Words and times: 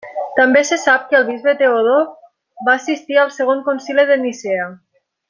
També 0.37 0.61
se 0.69 0.77
sap 0.83 1.03
que 1.11 1.17
el 1.19 1.27
bisbe 1.27 1.53
Teodor 1.59 2.01
va 2.71 2.75
assistir 2.79 3.21
al 3.25 3.33
Segon 3.39 3.63
Concili 3.69 4.07
de 4.13 4.19
Nicea. 4.27 4.67